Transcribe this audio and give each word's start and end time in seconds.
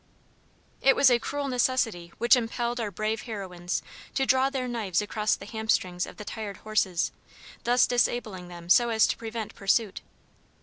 It 0.81 0.95
was 0.95 1.11
a 1.11 1.19
cruel 1.19 1.47
necessity 1.47 2.11
which 2.17 2.35
impelled 2.35 2.79
our 2.79 2.89
brave 2.89 3.21
heroines 3.29 3.83
to 4.15 4.25
draw 4.25 4.49
their 4.49 4.67
knives 4.67 4.99
across 4.99 5.35
the 5.35 5.45
hamstrings 5.45 6.07
of 6.07 6.17
the 6.17 6.25
tired 6.25 6.57
horses, 6.65 7.11
thus 7.65 7.85
disabling 7.85 8.47
them 8.47 8.67
so 8.67 8.89
as 8.89 9.05
to 9.05 9.15
prevent 9.15 9.53
pursuit. 9.53 10.01